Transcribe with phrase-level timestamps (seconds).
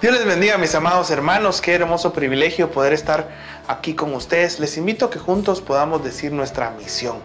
[0.00, 1.60] Dios les bendiga, mis amados hermanos.
[1.60, 3.28] Qué hermoso privilegio poder estar
[3.68, 4.58] aquí con ustedes.
[4.58, 7.18] Les invito a que juntos podamos decir nuestra misión.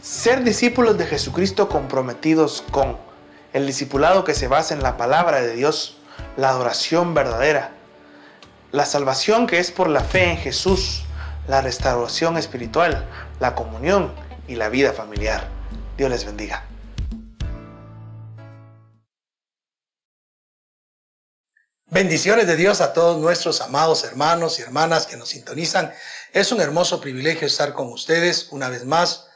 [0.00, 2.98] Ser discípulos de Jesucristo comprometidos con
[3.52, 5.98] el discipulado que se basa en la palabra de Dios,
[6.36, 7.70] la adoración verdadera,
[8.72, 11.04] la salvación que es por la fe en Jesús,
[11.46, 13.06] la restauración espiritual,
[13.38, 14.10] la comunión
[14.52, 15.48] y la vida familiar.
[15.96, 16.62] Dios les bendiga.
[21.86, 25.92] Bendiciones de Dios a todos nuestros amados hermanos y hermanas que nos sintonizan.
[26.32, 29.28] Es un hermoso privilegio estar con ustedes una vez más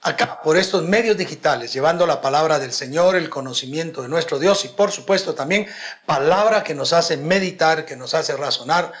[0.00, 4.64] acá por estos medios digitales, llevando la palabra del Señor, el conocimiento de nuestro Dios
[4.64, 5.66] y por supuesto también
[6.06, 8.92] palabra que nos hace meditar, que nos hace razonar,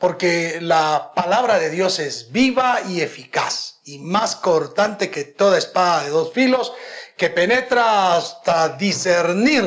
[0.00, 6.04] porque la palabra de Dios es viva y eficaz y más cortante que toda espada
[6.04, 6.72] de dos filos,
[7.18, 9.62] que penetra hasta discernir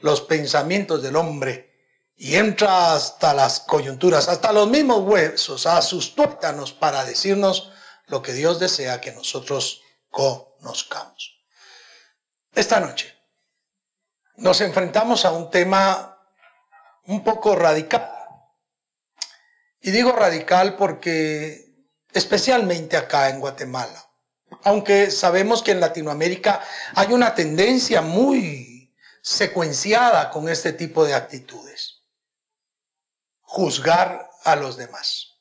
[0.00, 1.72] los pensamientos del hombre
[2.16, 7.72] y entra hasta las coyunturas, hasta los mismos huesos, a sus tuétanos para decirnos
[8.08, 11.40] lo que Dios desea que nosotros conozcamos.
[12.54, 13.16] Esta noche
[14.36, 16.18] nos enfrentamos a un tema
[17.06, 18.21] un poco radical.
[19.82, 21.74] Y digo radical porque
[22.12, 24.08] especialmente acá en Guatemala,
[24.62, 26.62] aunque sabemos que en Latinoamérica
[26.94, 32.02] hay una tendencia muy secuenciada con este tipo de actitudes
[33.52, 35.40] juzgar a los demás.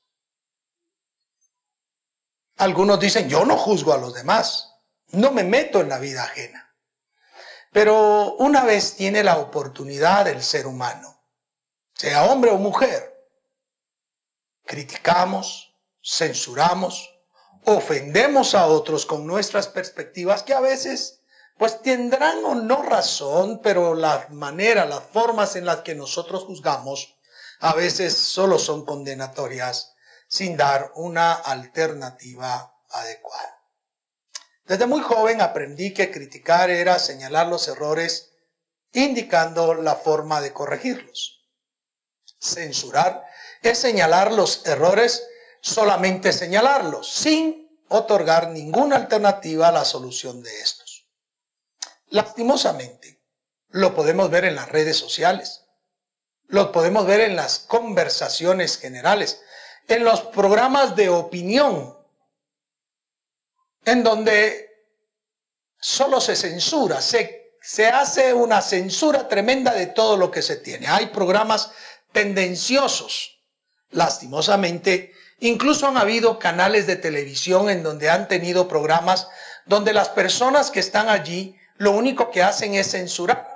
[2.58, 4.76] Algunos dicen, yo no juzgo a los demás,
[5.12, 6.76] no me meto en la vida ajena.
[7.72, 11.24] Pero una vez tiene la oportunidad el ser humano,
[11.94, 13.21] sea hombre o mujer,
[14.66, 17.10] criticamos, censuramos,
[17.66, 21.22] ofendemos a otros con nuestras perspectivas que a veces
[21.58, 27.16] pues tendrán o no razón, pero la manera, las formas en las que nosotros juzgamos
[27.60, 29.94] a veces solo son condenatorias
[30.28, 33.62] sin dar una alternativa adecuada.
[34.66, 38.32] Desde muy joven aprendí que criticar era señalar los errores
[38.94, 41.46] indicando la forma de corregirlos.
[42.40, 43.24] Censurar
[43.62, 45.28] es señalar los errores,
[45.62, 51.08] solamente señalarlos, sin otorgar ninguna alternativa a la solución de estos.
[52.08, 53.22] Lastimosamente,
[53.70, 55.62] lo podemos ver en las redes sociales
[56.52, 59.42] lo podemos ver en las conversaciones generales,
[59.88, 61.98] en los programas de opinión,
[63.86, 64.70] en donde
[65.80, 70.88] solo se censura, se, se hace una censura tremenda de todo lo que se tiene.
[70.88, 71.72] Hay programas
[72.12, 73.41] tendenciosos,
[73.92, 79.28] lastimosamente, incluso han habido canales de televisión en donde han tenido programas
[79.66, 83.48] donde las personas que están allí lo único que hacen es censurar.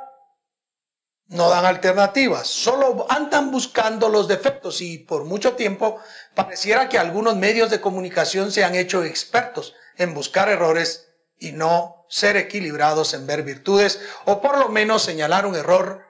[1.28, 5.98] No dan alternativas, solo andan buscando los defectos y por mucho tiempo
[6.36, 11.08] pareciera que algunos medios de comunicación se han hecho expertos en buscar errores
[11.40, 16.06] y no ser equilibrados en ver virtudes o por lo menos señalar un error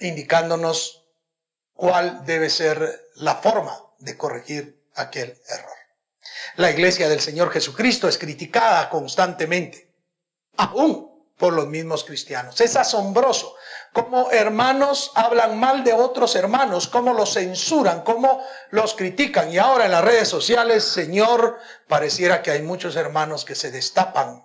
[0.00, 1.07] indicándonos
[1.78, 5.76] cuál debe ser la forma de corregir aquel error.
[6.56, 9.94] La iglesia del Señor Jesucristo es criticada constantemente,
[10.56, 12.60] aún por los mismos cristianos.
[12.60, 13.54] Es asombroso
[13.92, 19.52] cómo hermanos hablan mal de otros hermanos, cómo los censuran, cómo los critican.
[19.52, 24.44] Y ahora en las redes sociales, Señor, pareciera que hay muchos hermanos que se destapan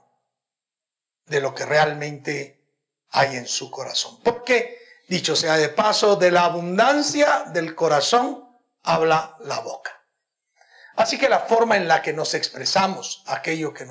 [1.26, 2.64] de lo que realmente
[3.10, 4.20] hay en su corazón.
[4.22, 8.48] Porque, dicho sea de paso, de la abundancia del corazón
[8.84, 9.92] habla la boca.
[10.96, 13.88] Así que la forma en la que nos expresamos, aquello que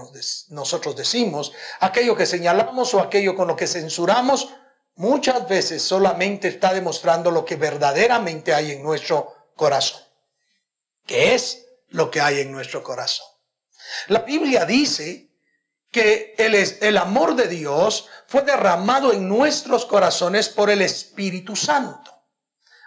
[0.50, 4.50] nosotros decimos, aquello que señalamos o aquello con lo que censuramos,
[4.94, 10.00] muchas veces solamente está demostrando lo que verdaderamente hay en nuestro corazón.
[11.04, 13.26] ¿Qué es lo que hay en nuestro corazón?
[14.06, 15.31] La Biblia dice
[15.92, 22.10] que el, el amor de Dios fue derramado en nuestros corazones por el Espíritu Santo.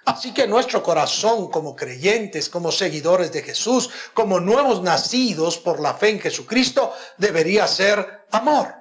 [0.05, 5.93] Así que nuestro corazón como creyentes, como seguidores de Jesús, como nuevos nacidos por la
[5.93, 8.75] fe en Jesucristo, debería ser amor.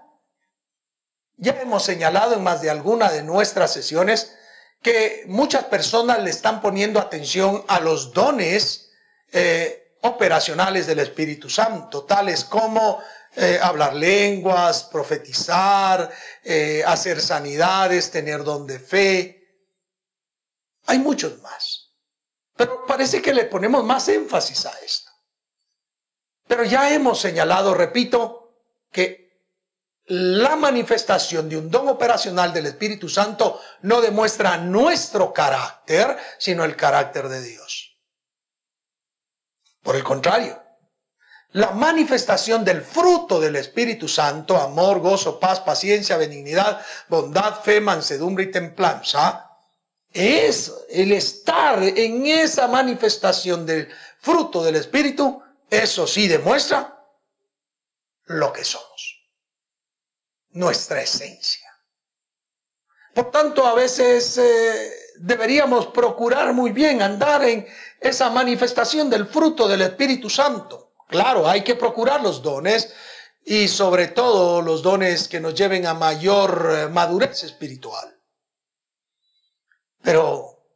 [1.37, 4.35] Ya hemos señalado en más de alguna de nuestras sesiones
[4.83, 8.91] que muchas personas le están poniendo atención a los dones
[9.33, 13.01] eh, operacionales del Espíritu Santo, tales como
[13.37, 16.11] eh, hablar lenguas, profetizar,
[16.43, 19.45] eh, hacer sanidades, tener don de fe.
[20.87, 21.93] Hay muchos más.
[22.57, 25.11] Pero parece que le ponemos más énfasis a esto.
[26.47, 28.61] Pero ya hemos señalado, repito,
[28.93, 29.25] que
[30.07, 36.77] la manifestación de un don operacional del Espíritu Santo no demuestra nuestro carácter, sino el
[36.77, 37.99] carácter de Dios.
[39.83, 40.63] Por el contrario,
[41.55, 48.45] la manifestación del fruto del Espíritu Santo, amor, gozo, paz, paciencia, benignidad, bondad, fe, mansedumbre
[48.45, 49.53] y templanza,
[50.13, 57.01] es el estar en esa manifestación del fruto del Espíritu, eso sí demuestra
[58.25, 59.21] lo que somos
[60.51, 61.71] nuestra esencia.
[63.15, 67.65] Por tanto, a veces eh, deberíamos procurar muy bien andar en
[68.01, 70.84] esa manifestación del fruto del Espíritu Santo.
[71.09, 72.93] Claro, hay que procurar los dones
[73.45, 78.19] y sobre todo los dones que nos lleven a mayor eh, madurez espiritual.
[80.03, 80.67] Pero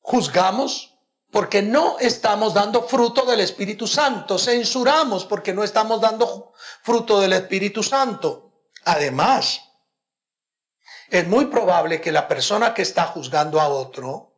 [0.00, 0.96] juzgamos
[1.30, 4.38] porque no estamos dando fruto del Espíritu Santo.
[4.38, 8.64] Censuramos porque no estamos dando fruto del Espíritu Santo.
[8.84, 9.60] Además,
[11.08, 14.30] es muy probable que la persona que está juzgando a otro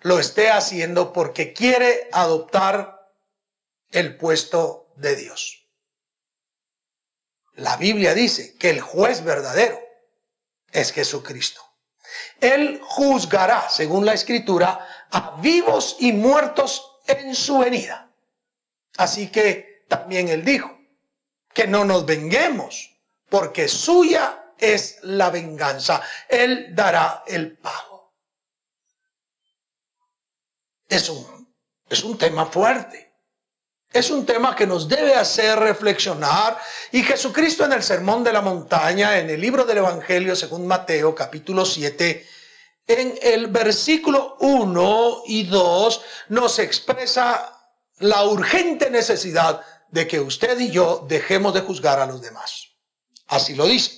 [0.00, 2.93] lo esté haciendo porque quiere adoptar
[3.94, 5.68] el puesto de Dios.
[7.54, 9.80] La Biblia dice que el juez verdadero
[10.72, 11.62] es Jesucristo.
[12.40, 18.10] Él juzgará, según la escritura, a vivos y muertos en su venida.
[18.96, 20.76] Así que también él dijo
[21.52, 22.90] que no nos venguemos
[23.28, 26.02] porque suya es la venganza.
[26.28, 28.12] Él dará el pago.
[30.88, 31.54] Es un,
[31.88, 33.13] es un tema fuerte.
[33.94, 36.58] Es un tema que nos debe hacer reflexionar
[36.90, 41.14] y Jesucristo en el Sermón de la Montaña, en el libro del Evangelio según Mateo
[41.14, 42.26] capítulo 7,
[42.88, 47.56] en el versículo 1 y 2 nos expresa
[48.00, 49.60] la urgente necesidad
[49.90, 52.70] de que usted y yo dejemos de juzgar a los demás.
[53.28, 53.92] Así lo dice.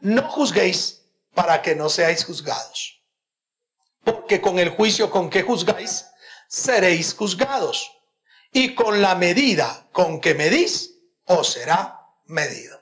[0.00, 1.00] No juzguéis
[1.34, 3.00] para que no seáis juzgados.
[4.04, 6.04] Porque con el juicio con que juzgáis,
[6.48, 7.95] seréis juzgados.
[8.56, 12.80] Y con la medida con que medís, os será medido.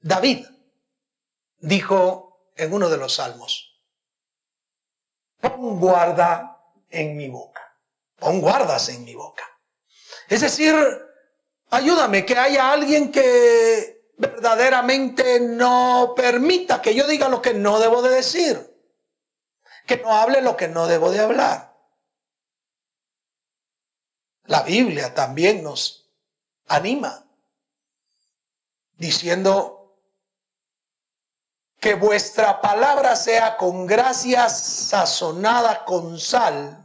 [0.00, 0.44] David
[1.58, 3.80] dijo en uno de los salmos,
[5.40, 6.60] pon guarda
[6.90, 7.62] en mi boca,
[8.16, 9.44] pon guardas en mi boca.
[10.28, 10.74] Es decir,
[11.70, 18.02] Ayúdame, que haya alguien que verdaderamente no permita que yo diga lo que no debo
[18.02, 18.76] de decir,
[19.86, 21.75] que no hable lo que no debo de hablar.
[24.46, 26.08] La Biblia también nos
[26.68, 27.26] anima
[28.96, 29.76] diciendo
[31.78, 36.84] que vuestra palabra sea con gracia sazonada con sal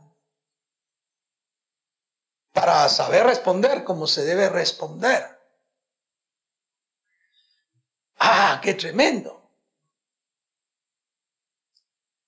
[2.52, 5.40] para saber responder como se debe responder.
[8.20, 9.50] Ah, qué tremendo.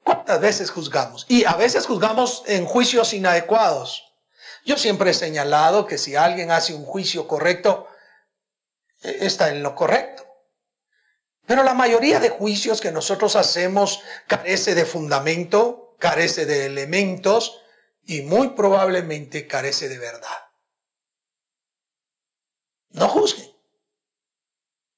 [0.04, 1.26] ¿Cuántas veces juzgamos?
[1.30, 4.13] Y a veces juzgamos en juicios inadecuados.
[4.66, 7.88] Yo siempre he señalado que si alguien hace un juicio correcto,
[9.02, 10.26] e, está en lo correcto.
[11.46, 17.60] Pero la mayoría de juicios que nosotros hacemos carece de fundamento, carece de elementos,
[18.06, 20.38] y muy probablemente carece de verdad.
[22.92, 23.52] No juzguen.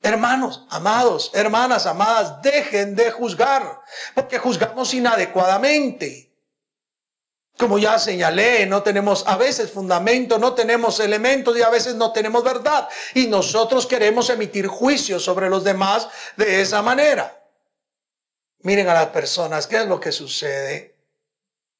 [0.02, 3.82] Hermanos, amados, hermanas, amadas, dejen de juzgar,
[4.14, 6.25] porque juzgamos inadecuadamente.
[7.58, 12.12] Como ya señalé, no tenemos a veces fundamento, no tenemos elementos y a veces no
[12.12, 12.90] tenemos verdad.
[13.14, 17.42] Y nosotros queremos emitir juicios sobre los demás de esa manera.
[18.60, 20.96] Miren a las personas, ¿qué es lo que sucede?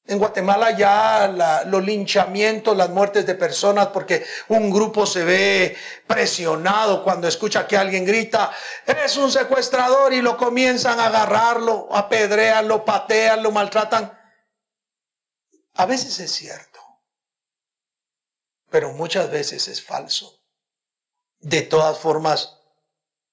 [0.06, 7.02] En Guatemala ya los linchamientos, las muertes de personas, porque un grupo se ve presionado
[7.02, 8.52] cuando escucha que alguien grita,
[8.86, 14.15] es un secuestrador y lo comienzan a agarrarlo, apedrean, lo patean, lo maltratan.
[15.76, 16.80] A veces es cierto,
[18.70, 20.40] pero muchas veces es falso.
[21.38, 22.58] De todas formas,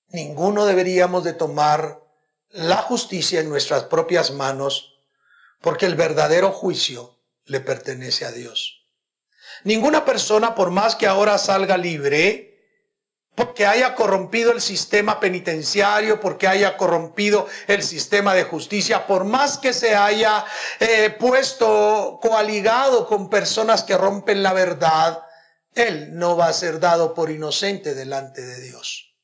[0.08, 2.02] ninguno deberíamos de tomar
[2.50, 4.94] la justicia en nuestras propias manos
[5.62, 8.88] porque el verdadero juicio le pertenece a Dios.
[9.64, 12.53] Ninguna persona, por más que ahora salga libre,
[13.36, 19.58] porque haya corrompido el sistema penitenciario, porque haya corrompido el sistema de justicia, por más
[19.58, 20.46] que se haya
[20.80, 25.24] eh, puesto coaligado con personas que rompen la verdad,
[25.74, 29.16] él no va a ser dado por inocente delante de Dios.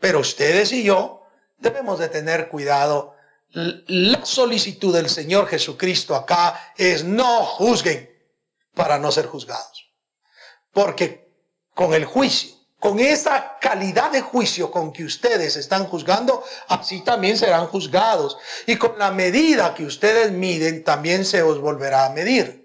[0.00, 1.26] Pero ustedes y yo
[1.58, 3.14] debemos de tener cuidado
[3.54, 8.10] la solicitud del Señor Jesucristo acá es no juzguen
[8.74, 9.92] para no ser juzgados.
[10.72, 11.30] Porque
[11.72, 17.38] con el juicio con esa calidad de juicio con que ustedes están juzgando, así también
[17.38, 18.36] serán juzgados.
[18.66, 22.64] Y con la medida que ustedes miden, también se os volverá a medir.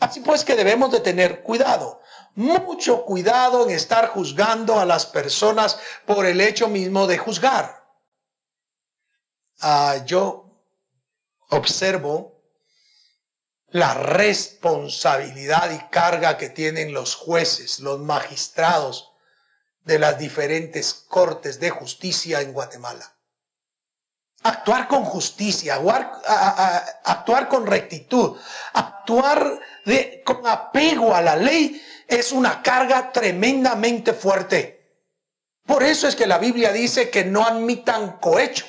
[0.00, 2.02] Así pues que debemos de tener cuidado,
[2.34, 7.84] mucho cuidado en estar juzgando a las personas por el hecho mismo de juzgar.
[9.60, 10.44] Ah, yo
[11.50, 12.42] observo
[13.68, 19.11] la responsabilidad y carga que tienen los jueces, los magistrados
[19.84, 23.12] de las diferentes cortes de justicia en Guatemala.
[24.44, 25.80] Actuar con justicia,
[27.04, 28.36] actuar, con rectitud,
[28.72, 29.60] actuar
[30.24, 34.80] con apego a la ley es una carga tremendamente fuerte.
[35.64, 38.66] Por eso es que la Biblia dice que no admitan cohecho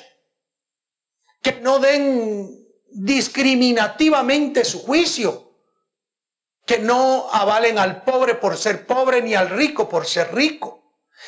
[1.44, 5.52] que no den discriminativamente su juicio,
[6.64, 10.83] que no avalen al pobre por ser pobre ni al rico por ser rico.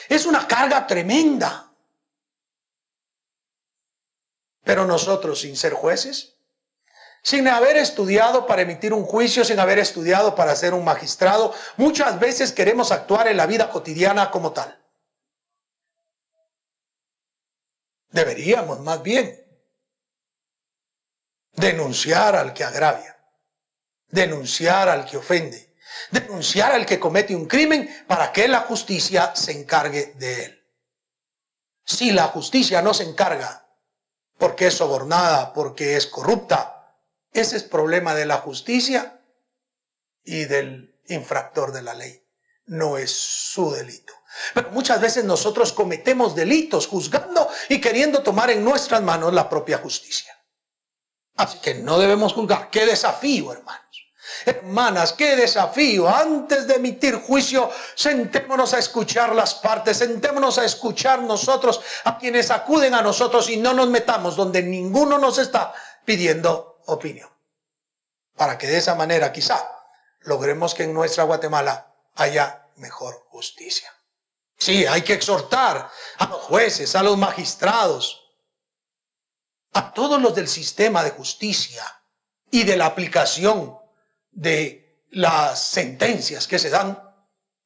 [0.09, 1.71] Es una carga tremenda.
[4.65, 6.37] Pero nosotros, sin ser jueces,
[7.23, 12.21] sin haber estudiado para emitir un juicio, sin haber estudiado para ser un magistrado, muchas
[12.21, 14.81] veces queremos actuar en la vida cotidiana como tal.
[18.11, 19.45] Deberíamos más bien
[21.53, 23.19] denunciar al que agravia,
[24.09, 25.66] denunciar al que ofende,
[26.11, 30.67] denunciar al que comete un crimen para que la justicia se encargue de él.
[31.85, 33.69] Si la justicia no se encarga
[34.39, 36.77] porque es sobornada, porque es corrupta,
[37.33, 39.21] ese es problema de la justicia
[40.25, 42.23] y del infractor de la ley.
[42.67, 44.13] No es su delito.
[44.53, 49.79] Pero muchas veces nosotros cometemos delitos juzgando y queriendo tomar en nuestras manos la propia
[49.79, 50.37] justicia.
[51.37, 52.71] Así que no debemos juzgar.
[52.71, 53.86] Qué desafío, hermanos.
[54.45, 56.09] Hermanas, qué desafío.
[56.09, 62.51] Antes de emitir juicio, sentémonos a escuchar las partes, sentémonos a escuchar nosotros a quienes
[62.51, 65.73] acuden a nosotros y no nos metamos donde ninguno nos está
[66.05, 67.31] pidiendo opinión.
[68.37, 69.71] Para que de esa manera quizá
[70.21, 73.93] logremos que en nuestra Guatemala haya mejor justicia.
[74.59, 78.27] Sí, hay que exhortar a los jueces, a los magistrados,
[79.73, 81.85] a todos los del sistema de justicia
[82.51, 83.79] y de la aplicación
[84.37, 87.03] de las sentencias que se dan,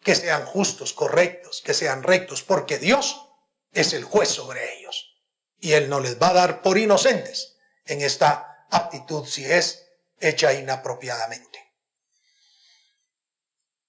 [0.01, 3.27] que sean justos, correctos, que sean rectos, porque Dios
[3.73, 5.19] es el juez sobre ellos.
[5.59, 9.89] Y Él no les va a dar por inocentes en esta actitud si es
[10.21, 11.59] hecha inapropiadamente.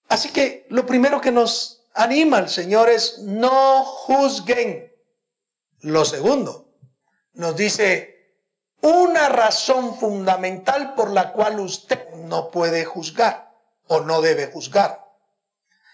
[0.10, 4.92] Así que lo primero que nos anima el Señor es no juzguen.
[5.82, 6.74] Lo segundo,
[7.34, 8.12] nos dice
[8.82, 13.52] una razón fundamental por la cual usted no puede juzgar
[13.88, 15.06] o no debe juzgar.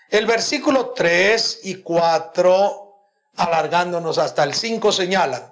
[0.09, 2.95] El versículo 3 y 4,
[3.37, 5.51] alargándonos hasta el 5, señalan,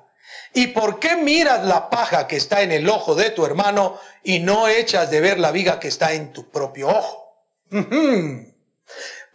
[0.53, 4.39] ¿y por qué miras la paja que está en el ojo de tu hermano y
[4.39, 7.35] no echas de ver la viga que está en tu propio ojo?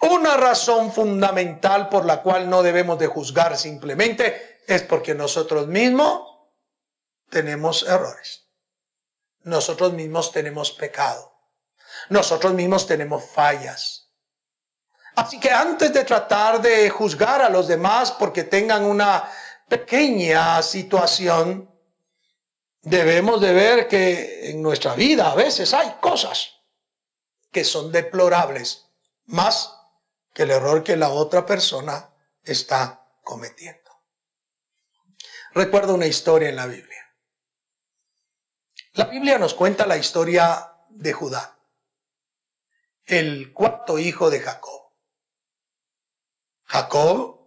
[0.03, 6.23] Una razón fundamental por la cual no debemos de juzgar simplemente es porque nosotros mismos
[7.29, 8.47] tenemos errores.
[9.43, 11.30] Nosotros mismos tenemos pecado.
[12.11, 14.09] Nosotros mismos tenemos fallas.
[15.15, 19.29] Así que antes de tratar de juzgar a los demás porque tengan una
[19.69, 21.71] pequeña situación,
[22.83, 26.57] debemos de ver que en nuestra vida a veces hay cosas
[27.53, 28.87] que son deplorables,
[29.27, 29.77] más
[30.33, 32.11] que el error que la otra persona
[32.43, 33.91] está cometiendo.
[35.53, 37.07] Recuerdo una historia en la Biblia.
[38.95, 41.57] La Biblia nos cuenta la historia de Judá,
[43.07, 44.81] el cuarto hijo de Jacob.
[46.65, 47.41] Jacob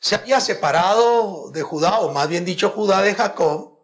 [0.00, 3.76] se había separado de Judá, o más bien dicho Judá de Jacob,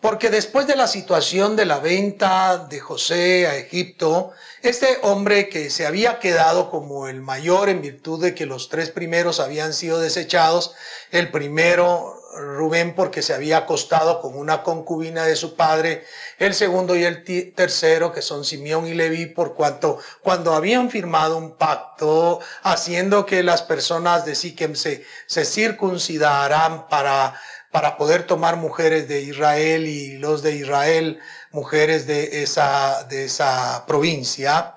[0.00, 5.70] porque después de la situación de la venta de José a Egipto, este hombre que
[5.70, 10.00] se había quedado como el mayor en virtud de que los tres primeros habían sido
[10.00, 10.74] desechados,
[11.12, 16.04] el primero Rubén porque se había acostado con una concubina de su padre,
[16.38, 17.24] el segundo y el
[17.54, 23.42] tercero que son Simeón y Leví por cuanto cuando habían firmado un pacto haciendo que
[23.42, 27.34] las personas de Siquem se, se circuncidaran para
[27.72, 31.18] para poder tomar mujeres de Israel y los de Israel,
[31.50, 34.76] mujeres de esa, de esa provincia.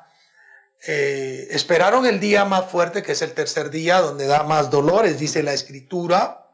[0.88, 5.20] Eh, esperaron el día más fuerte, que es el tercer día, donde da más dolores,
[5.20, 6.45] dice la escritura.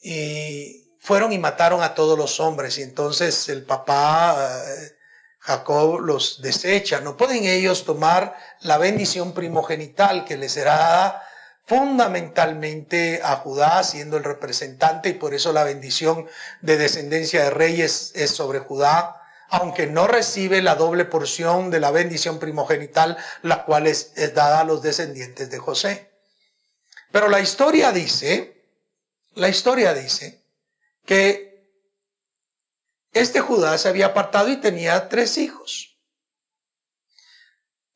[0.00, 2.78] Y fueron y mataron a todos los hombres.
[2.78, 4.96] Y entonces el papá, eh,
[5.40, 7.00] Jacob los desecha.
[7.00, 11.26] No pueden ellos tomar la bendición primogenital que les será dada
[11.66, 16.26] fundamentalmente a Judá siendo el representante y por eso la bendición
[16.60, 21.90] de descendencia de reyes es sobre Judá, aunque no recibe la doble porción de la
[21.90, 26.10] bendición primogenital, la cual es, es dada a los descendientes de José.
[27.12, 28.59] Pero la historia dice,
[29.40, 30.44] la historia dice
[31.06, 31.66] que
[33.12, 35.98] este Judá se había apartado y tenía tres hijos.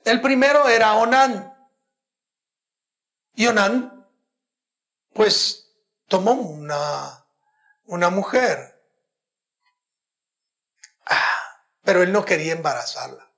[0.05, 1.55] El primero era Onán,
[3.35, 4.09] y Onán,
[5.13, 5.71] pues,
[6.09, 7.27] tomó una,
[7.85, 8.83] una mujer.
[11.05, 13.31] Ah, pero él no quería embarazarla.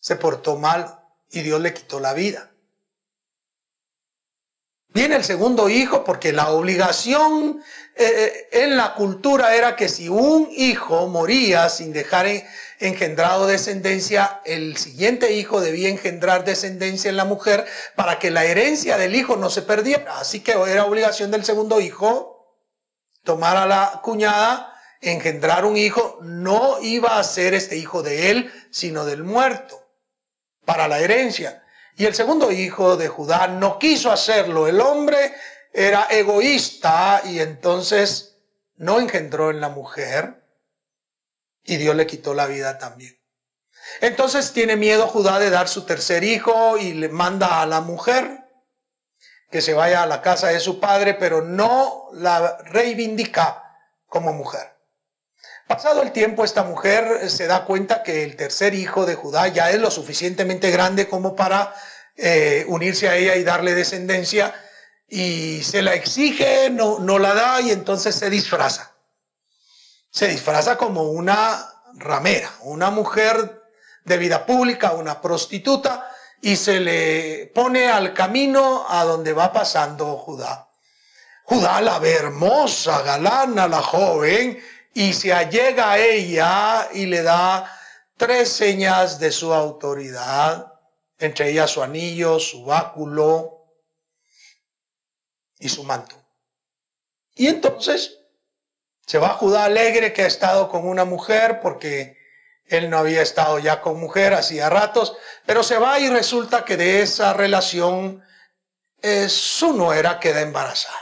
[0.00, 2.51] Se portó mal y Dios le quitó la vida.
[4.94, 7.62] Viene el segundo hijo porque la obligación
[7.96, 8.04] eh,
[8.52, 12.26] eh, en la cultura era que si un hijo moría sin dejar
[12.78, 17.64] engendrado descendencia, el siguiente hijo debía engendrar descendencia en la mujer
[17.96, 20.18] para que la herencia del hijo no se perdiera.
[20.18, 22.32] Así que era obligación del segundo hijo
[23.24, 28.52] tomar a la cuñada, engendrar un hijo, no iba a ser este hijo de él,
[28.70, 29.88] sino del muerto,
[30.64, 31.61] para la herencia.
[31.96, 34.66] Y el segundo hijo de Judá no quiso hacerlo.
[34.66, 35.34] El hombre
[35.72, 38.38] era egoísta y entonces
[38.76, 40.42] no engendró en la mujer
[41.64, 43.18] y Dios le quitó la vida también.
[44.00, 48.42] Entonces tiene miedo Judá de dar su tercer hijo y le manda a la mujer
[49.50, 53.62] que se vaya a la casa de su padre, pero no la reivindica
[54.06, 54.71] como mujer.
[55.72, 59.70] Pasado el tiempo, esta mujer se da cuenta que el tercer hijo de Judá ya
[59.70, 61.74] es lo suficientemente grande como para
[62.14, 64.54] eh, unirse a ella y darle descendencia,
[65.08, 68.92] y se la exige, no, no la da, y entonces se disfraza.
[70.10, 73.62] Se disfraza como una ramera, una mujer
[74.04, 76.06] de vida pública, una prostituta,
[76.42, 80.68] y se le pone al camino a donde va pasando Judá.
[81.44, 84.62] Judá la ve hermosa, galana, la joven,
[84.94, 87.70] y se allega a ella y le da
[88.16, 90.72] tres señas de su autoridad,
[91.18, 93.74] entre ellas su anillo, su báculo
[95.58, 96.16] y su manto.
[97.34, 98.18] Y entonces
[99.06, 102.16] se va Judá alegre que ha estado con una mujer porque
[102.66, 106.76] él no había estado ya con mujer hacía ratos, pero se va y resulta que
[106.76, 108.22] de esa relación
[109.02, 111.01] eh, su nuera queda embarazada.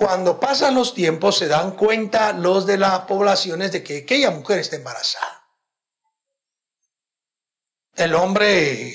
[0.00, 4.58] Cuando pasan los tiempos se dan cuenta los de las poblaciones de que aquella mujer
[4.58, 5.46] está embarazada.
[7.94, 8.94] El hombre,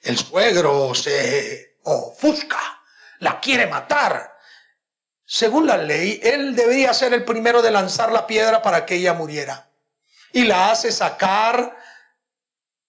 [0.00, 2.60] el suegro, se ofusca,
[3.18, 4.38] la quiere matar.
[5.24, 9.14] Según la ley, él debería ser el primero de lanzar la piedra para que ella
[9.14, 9.72] muriera.
[10.32, 11.76] Y la hace sacar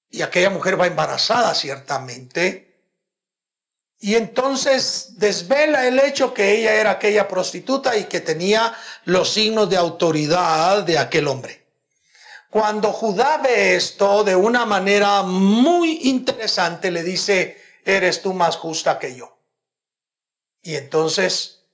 [0.07, 2.68] y aquella mujer va embarazada ciertamente
[4.01, 9.69] y entonces desvela el hecho que ella era aquella prostituta y que tenía los signos
[9.69, 11.65] de autoridad de aquel hombre.
[12.49, 18.97] Cuando Judá ve esto de una manera muy interesante, le dice, eres tú más justa
[18.99, 19.37] que yo.
[20.63, 21.65] Y entonces,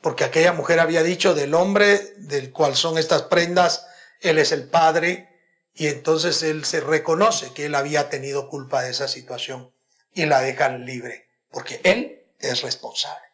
[0.00, 3.86] porque aquella mujer había dicho del hombre del cual son estas prendas,
[4.20, 5.28] él es el padre,
[5.72, 9.72] y entonces él se reconoce que él había tenido culpa de esa situación
[10.12, 13.24] y la dejan libre porque Él es responsable.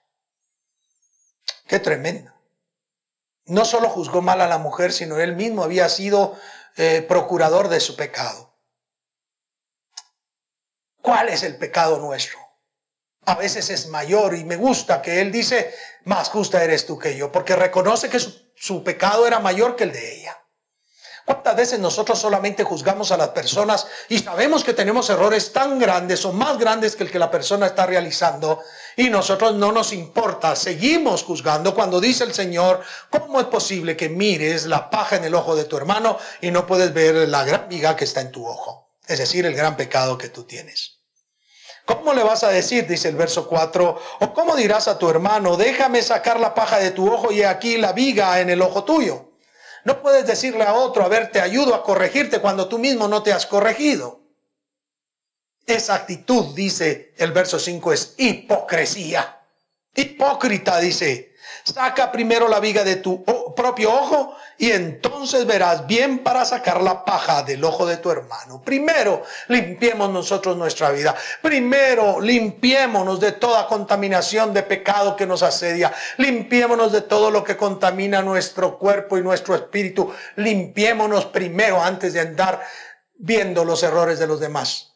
[1.66, 2.30] Qué tremendo.
[3.46, 6.38] No solo juzgó mal a la mujer, sino Él mismo había sido
[6.76, 8.54] eh, procurador de su pecado.
[11.00, 12.38] ¿Cuál es el pecado nuestro?
[13.24, 17.16] A veces es mayor y me gusta que Él dice, más justa eres tú que
[17.16, 20.29] yo, porque reconoce que su pecado era mayor que el de ella.
[21.30, 26.24] ¿Cuántas veces nosotros solamente juzgamos a las personas y sabemos que tenemos errores tan grandes
[26.24, 28.60] o más grandes que el que la persona está realizando
[28.96, 34.08] y nosotros no nos importa, seguimos juzgando cuando dice el Señor, ¿cómo es posible que
[34.08, 37.68] mires la paja en el ojo de tu hermano y no puedes ver la gran
[37.68, 38.90] viga que está en tu ojo?
[39.06, 40.98] Es decir, el gran pecado que tú tienes.
[41.86, 45.56] ¿Cómo le vas a decir, dice el verso 4, o cómo dirás a tu hermano,
[45.56, 49.29] déjame sacar la paja de tu ojo y aquí la viga en el ojo tuyo?
[49.84, 53.22] No puedes decirle a otro, a ver, te ayudo a corregirte cuando tú mismo no
[53.22, 54.20] te has corregido.
[55.66, 59.40] Esa actitud, dice el verso 5, es hipocresía.
[59.94, 61.29] Hipócrita, dice.
[61.64, 67.04] Saca primero la viga de tu propio ojo y entonces verás bien para sacar la
[67.04, 68.62] paja del ojo de tu hermano.
[68.62, 71.14] Primero limpiemos nosotros nuestra vida.
[71.42, 75.92] Primero limpiémonos de toda contaminación de pecado que nos asedia.
[76.18, 80.12] Limpiémonos de todo lo que contamina nuestro cuerpo y nuestro espíritu.
[80.36, 82.60] Limpiémonos primero antes de andar
[83.14, 84.92] viendo los errores de los demás.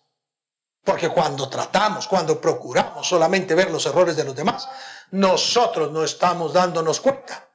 [0.85, 4.69] Porque cuando tratamos, cuando procuramos solamente ver los errores de los demás,
[5.15, 7.49] nosotros no estamos dándonos cuenta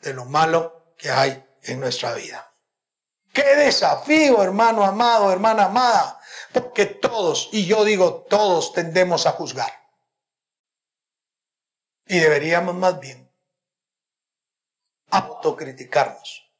[0.00, 2.52] de lo malo que hay en nuestra vida.
[3.32, 6.20] Qué desafío, hermano amado, hermana amada,
[6.52, 9.72] porque todos, y yo digo todos, tendemos a juzgar.
[12.06, 13.32] Y deberíamos más bien
[15.10, 16.50] autocriticarnos,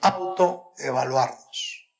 [0.00, 1.90] autoevaluarnos.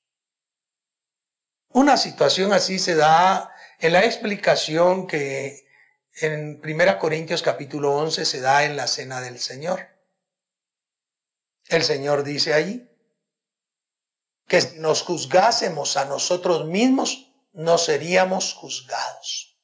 [1.71, 5.67] Una situación así se da en la explicación que
[6.17, 9.89] en 1 Corintios capítulo 11 se da en la cena del Señor.
[11.69, 12.89] El Señor dice allí
[14.47, 19.59] que si nos juzgásemos a nosotros mismos, no seríamos juzgados.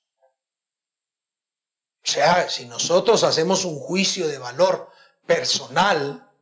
[2.05, 4.91] O sea, si nosotros hacemos un juicio de valor
[5.27, 6.33] personal,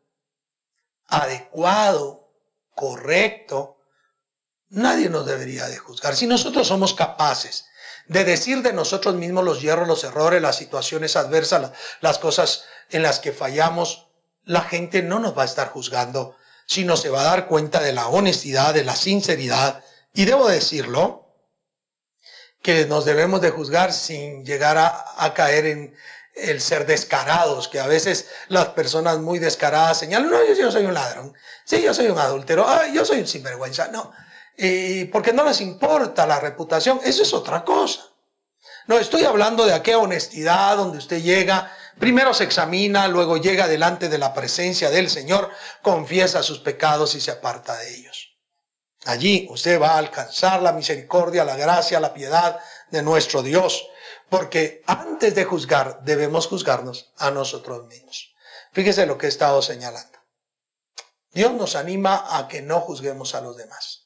[1.08, 2.30] adecuado,
[2.74, 3.80] correcto,
[4.68, 6.14] nadie nos debería de juzgar.
[6.14, 7.66] Si nosotros somos capaces
[8.08, 13.02] de decir de nosotros mismos los hierros, los errores, las situaciones adversas, las cosas en
[13.02, 14.06] las que fallamos,
[14.44, 17.92] la gente no nos va a estar juzgando, sino se va a dar cuenta de
[17.92, 19.82] la honestidad, de la sinceridad.
[20.14, 21.26] Y debo decirlo,
[22.66, 25.96] que nos debemos de juzgar sin llegar a, caer en
[26.34, 30.84] el ser descarados, que a veces las personas muy descaradas señalan, no, yo, yo soy
[30.84, 31.32] un ladrón,
[31.64, 33.86] sí, yo soy un adúltero, ah, yo soy un sinvergüenza.
[33.88, 34.12] No,
[35.12, 38.06] porque no les importa la reputación, eso es otra cosa.
[38.86, 44.08] No, estoy hablando de aquella honestidad donde usted llega, primero se examina, luego llega delante
[44.08, 45.50] de la presencia del Señor,
[45.82, 48.36] confiesa sus pecados y se aparta de ellos.
[49.04, 53.88] Allí usted va a alcanzar la misericordia, la gracia, la piedad de nuestro Dios,
[54.28, 58.34] porque antes de juzgar debemos juzgarnos a nosotros mismos.
[58.72, 60.18] Fíjese lo que he estado señalando.
[61.32, 64.05] Dios nos anima a que no juzguemos a los demás.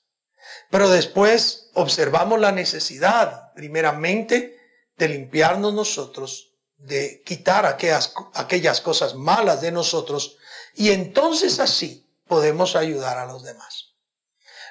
[0.70, 4.56] Pero después observamos la necesidad, primeramente,
[4.96, 10.36] de limpiarnos nosotros, de quitar aquellas, cosas malas de nosotros,
[10.74, 13.96] y entonces así podemos ayudar a los demás.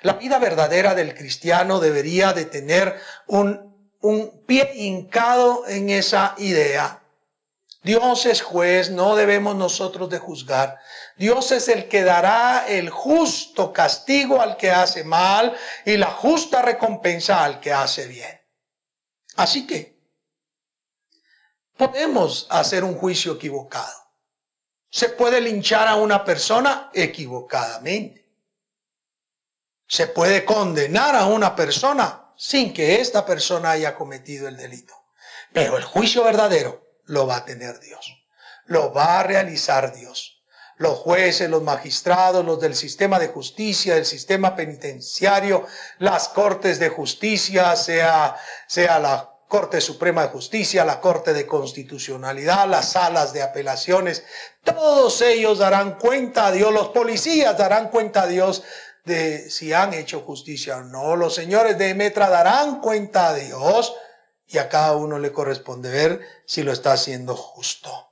[0.01, 6.98] La vida verdadera del cristiano debería de tener un pie hincado en esa idea
[7.81, 10.79] Dios es juez, no debemos nosotros de juzgar.
[11.15, 16.61] Dios es el que dará el justo castigo al que hace mal y la justa
[16.61, 18.41] recompensa al que hace bien.
[19.37, 19.97] Así que
[21.77, 23.97] podemos hacer un juicio equivocado.
[24.89, 28.27] Se puede linchar a una persona equivocadamente.
[29.87, 34.93] Se puede condenar a una persona sin que esta persona haya cometido el delito.
[35.53, 38.23] Pero el juicio verdadero lo va a tener Dios.
[38.65, 40.43] Lo va a realizar Dios.
[40.77, 45.65] Los jueces, los magistrados, los del sistema de justicia, el sistema penitenciario,
[45.97, 52.67] las cortes de justicia, sea, sea la Corte Suprema de Justicia, la Corte de Constitucionalidad,
[52.67, 54.23] las salas de apelaciones,
[54.63, 58.63] todos ellos darán cuenta a Dios, los policías darán cuenta a Dios
[59.05, 63.95] de si han hecho justicia o no, los señores de Metra darán cuenta a Dios
[64.49, 68.09] y a cada uno le corresponde ver si lo está haciendo justo.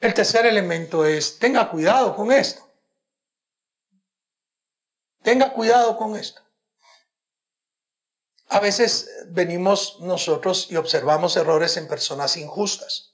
[0.00, 2.66] El tercer elemento es, tenga cuidado con esto.
[5.22, 6.40] Tenga cuidado con esto.
[8.48, 13.12] A veces venimos nosotros y observamos errores en personas injustas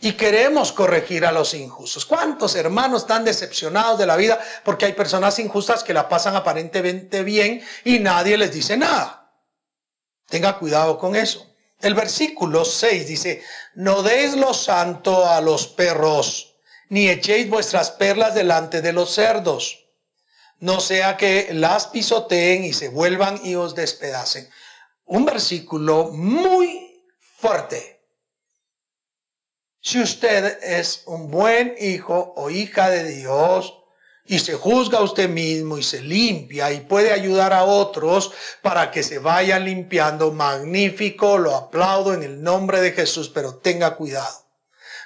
[0.00, 2.04] y queremos corregir a los injustos.
[2.04, 7.22] ¿Cuántos hermanos están decepcionados de la vida porque hay personas injustas que la pasan aparentemente
[7.22, 9.27] bien y nadie les dice nada?
[10.28, 11.46] Tenga cuidado con eso.
[11.80, 13.42] El versículo 6 dice,
[13.74, 16.56] no deis lo santo a los perros,
[16.88, 19.84] ni echéis vuestras perlas delante de los cerdos,
[20.60, 24.48] no sea que las pisoteen y se vuelvan y os despedacen.
[25.04, 27.04] Un versículo muy
[27.36, 28.00] fuerte.
[29.80, 33.78] Si usted es un buen hijo o hija de Dios,
[34.28, 38.30] y se juzga a usted mismo y se limpia y puede ayudar a otros
[38.62, 43.96] para que se vayan limpiando, magnífico, lo aplaudo en el nombre de Jesús, pero tenga
[43.96, 44.44] cuidado.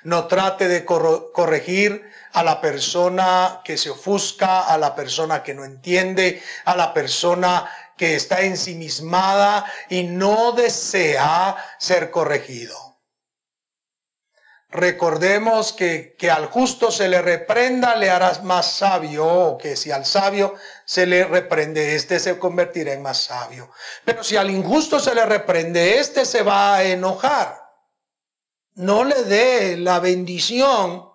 [0.02, 5.64] No trate de corregir a la persona que se ofusca, a la persona que no
[5.64, 12.91] entiende, a la persona que está ensimismada y no desea ser corregido.
[14.72, 19.90] Recordemos que, que al justo se le reprenda, le harás más sabio, o que si
[19.90, 20.54] al sabio
[20.86, 23.70] se le reprende, este se convertirá en más sabio.
[24.06, 27.62] Pero si al injusto se le reprende, este se va a enojar.
[28.74, 31.06] No le dé la bendición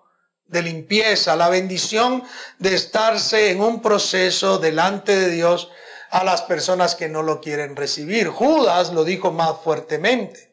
[0.46, 2.22] de limpieza, la bendición
[2.60, 5.68] de estarse en un proceso delante de Dios
[6.10, 8.28] a las personas que no lo quieren recibir.
[8.28, 10.47] Judas lo dijo más fuertemente.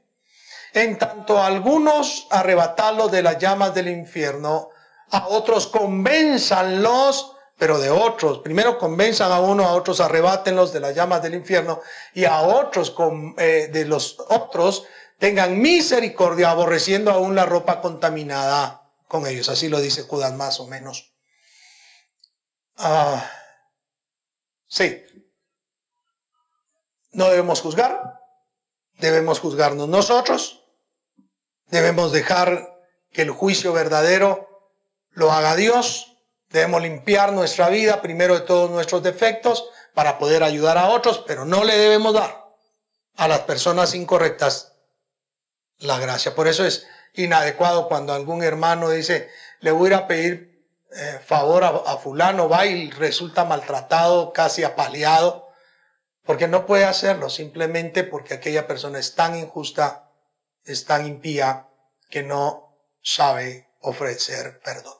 [0.76, 4.72] En tanto algunos arrebatarlos de las llamas del infierno,
[5.10, 8.40] a otros convénzanlos, pero de otros.
[8.40, 11.80] Primero convenzan a uno, a otros arrebátenlos de las llamas del infierno,
[12.14, 12.94] y a otros
[13.38, 14.84] eh, de los otros
[15.18, 19.48] tengan misericordia, aborreciendo aún la ropa contaminada con ellos.
[19.48, 21.14] Así lo dice Judas más o menos.
[22.76, 23.32] Ah,
[24.68, 25.02] sí.
[27.14, 28.20] No debemos juzgar,
[28.98, 30.64] debemos juzgarnos nosotros
[31.68, 32.80] Debemos dejar
[33.12, 34.72] que el juicio verdadero
[35.12, 36.18] lo haga Dios.
[36.50, 41.46] Debemos limpiar nuestra vida, primero de todos nuestros defectos, para poder ayudar a otros, pero
[41.46, 42.46] no le debemos dar
[43.16, 44.74] a las personas incorrectas
[45.80, 46.36] la gracia.
[46.36, 49.30] Por eso es inadecuado cuando algún hermano dice,
[49.62, 54.34] le voy a ir a pedir eh, favor a, a, fulano, va y resulta maltratado,
[54.34, 55.50] casi apaleado,
[56.26, 60.05] porque no puede hacerlo, simplemente porque aquella persona es tan injusta
[60.66, 61.68] es tan impía
[62.10, 64.96] que no sabe ofrecer perdón.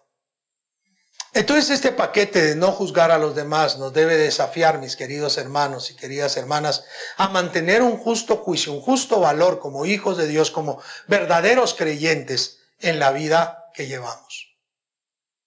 [1.36, 5.92] Entonces este paquete de no juzgar a los demás nos debe desafiar, mis queridos hermanos
[5.92, 6.86] y queridas hermanas,
[7.18, 12.60] a mantener un justo juicio, un justo valor como hijos de Dios, como verdaderos creyentes
[12.80, 14.56] en la vida que llevamos,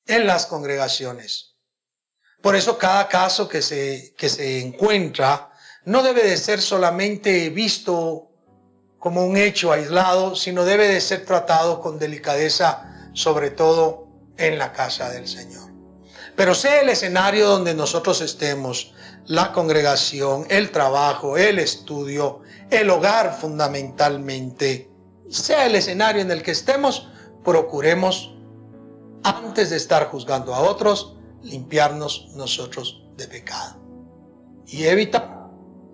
[0.07, 1.55] en las congregaciones.
[2.43, 5.51] Por eso cada caso que se, que se encuentra
[5.87, 8.28] no debe de ser solamente visto
[8.99, 14.73] como un hecho aislado, sino debe de ser tratado con delicadeza, sobre todo en la
[14.73, 15.71] casa del Señor.
[16.37, 18.95] Pero sea el escenario donde nosotros estemos,
[19.27, 24.91] la congregación, el trabajo, el estudio, el hogar fundamentalmente,
[25.29, 27.09] sea el escenario en el que estemos,
[27.45, 28.35] procuremos,
[29.23, 33.77] antes de estar juzgando a otros, limpiarnos nosotros de pecado.
[34.67, 35.51] Y evita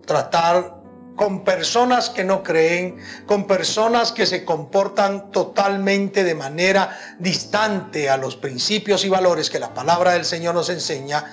[0.07, 0.74] tratar
[1.17, 2.97] con personas que no creen,
[3.27, 9.59] con personas que se comportan totalmente de manera distante a los principios y valores que
[9.59, 11.25] la palabra del Señor nos enseña,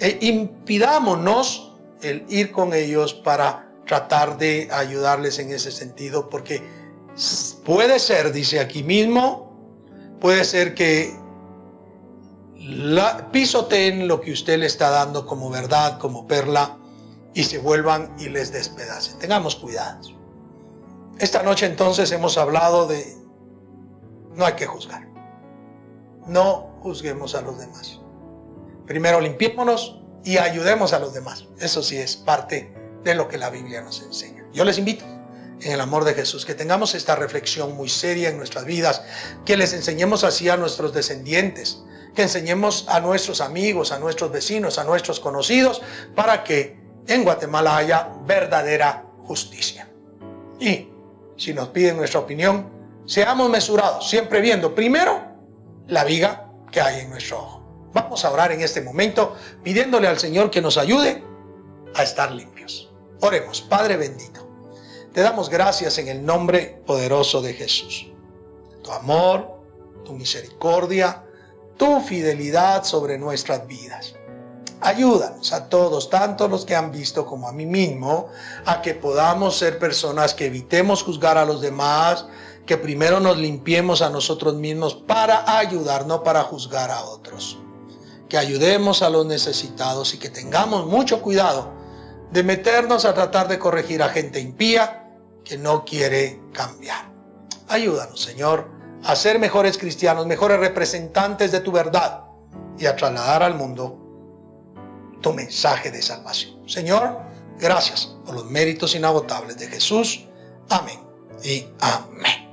[0.00, 6.62] e impidámonos el ir con ellos para tratar de ayudarles en ese sentido, porque
[7.64, 9.48] puede ser, dice aquí mismo,
[10.20, 11.16] puede ser que
[12.56, 16.76] la, pisoteen lo que usted le está dando como verdad, como perla,
[17.34, 19.18] y se vuelvan y les despedacen.
[19.18, 20.00] Tengamos cuidado.
[21.18, 23.16] Esta noche entonces hemos hablado de
[24.34, 25.08] no hay que juzgar.
[26.26, 28.00] No juzguemos a los demás.
[28.86, 31.46] Primero limpiémonos y ayudemos a los demás.
[31.58, 32.72] Eso sí es parte
[33.04, 34.44] de lo que la Biblia nos enseña.
[34.52, 35.04] Yo les invito
[35.60, 39.02] en el amor de Jesús, que tengamos esta reflexión muy seria en nuestras vidas,
[39.44, 41.82] que les enseñemos así a nuestros descendientes,
[42.14, 45.82] que enseñemos a nuestros amigos, a nuestros vecinos, a nuestros conocidos,
[46.14, 46.77] para que
[47.08, 49.88] en Guatemala haya verdadera justicia.
[50.60, 50.88] Y
[51.36, 52.70] si nos piden nuestra opinión,
[53.06, 55.20] seamos mesurados, siempre viendo primero
[55.86, 57.90] la viga que hay en nuestro ojo.
[57.92, 61.24] Vamos a orar en este momento pidiéndole al Señor que nos ayude
[61.94, 62.92] a estar limpios.
[63.20, 64.46] Oremos, Padre bendito.
[65.12, 68.12] Te damos gracias en el nombre poderoso de Jesús.
[68.84, 69.58] Tu amor,
[70.04, 71.24] tu misericordia,
[71.76, 74.14] tu fidelidad sobre nuestras vidas.
[74.80, 78.28] Ayúdanos a todos, tanto los que han visto como a mí mismo,
[78.64, 82.26] a que podamos ser personas que evitemos juzgar a los demás,
[82.64, 87.58] que primero nos limpiemos a nosotros mismos para ayudar, no para juzgar a otros.
[88.28, 91.72] Que ayudemos a los necesitados y que tengamos mucho cuidado
[92.30, 95.10] de meternos a tratar de corregir a gente impía
[95.44, 97.10] que no quiere cambiar.
[97.68, 98.68] Ayúdanos, Señor,
[99.02, 102.24] a ser mejores cristianos, mejores representantes de tu verdad
[102.78, 104.07] y a trasladar al mundo
[105.20, 106.68] tu mensaje de salvación.
[106.68, 107.18] Señor,
[107.58, 110.26] gracias por los méritos inagotables de Jesús.
[110.68, 111.00] Amén
[111.42, 112.48] y amén.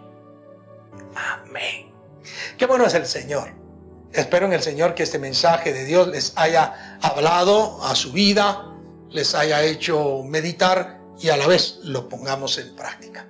[1.15, 1.93] Amén.
[2.57, 3.53] Qué bueno es el Señor.
[4.13, 8.73] Espero en el Señor que este mensaje de Dios les haya hablado a su vida,
[9.09, 13.27] les haya hecho meditar y a la vez lo pongamos en práctica.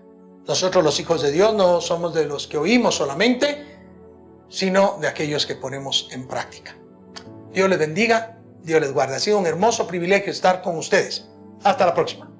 [0.48, 3.65] Nosotros los hijos de Dios no somos de los que oímos solamente,
[4.48, 6.76] sino de aquellos que ponemos en práctica.
[7.52, 9.15] Dios les bendiga Dios les guarde.
[9.15, 11.30] Ha sido un hermoso privilegio estar con ustedes.
[11.63, 12.35] Hasta la próxima.